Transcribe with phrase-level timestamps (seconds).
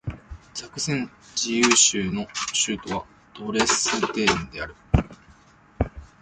[0.55, 3.05] ザクセン自由州の州都は
[3.35, 4.73] ドレスデンである